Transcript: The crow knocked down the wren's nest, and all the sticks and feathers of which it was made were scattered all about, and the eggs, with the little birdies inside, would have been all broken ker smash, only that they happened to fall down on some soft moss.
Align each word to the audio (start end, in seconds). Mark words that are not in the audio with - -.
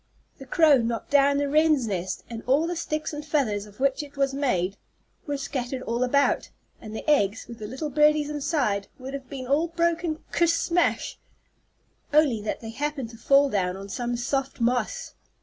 The 0.39 0.47
crow 0.47 0.79
knocked 0.79 1.11
down 1.11 1.37
the 1.37 1.47
wren's 1.47 1.85
nest, 1.85 2.23
and 2.27 2.41
all 2.47 2.65
the 2.65 2.75
sticks 2.75 3.13
and 3.13 3.23
feathers 3.23 3.67
of 3.67 3.79
which 3.79 4.01
it 4.01 4.17
was 4.17 4.33
made 4.33 4.75
were 5.27 5.37
scattered 5.37 5.83
all 5.83 6.03
about, 6.03 6.49
and 6.81 6.95
the 6.95 7.07
eggs, 7.07 7.47
with 7.47 7.59
the 7.59 7.67
little 7.67 7.91
birdies 7.91 8.27
inside, 8.27 8.87
would 8.97 9.13
have 9.13 9.29
been 9.29 9.45
all 9.45 9.67
broken 9.67 10.23
ker 10.31 10.47
smash, 10.47 11.19
only 12.11 12.41
that 12.41 12.61
they 12.61 12.71
happened 12.71 13.11
to 13.11 13.17
fall 13.17 13.47
down 13.47 13.77
on 13.77 13.89
some 13.89 14.17
soft 14.17 14.59
moss. 14.59 15.13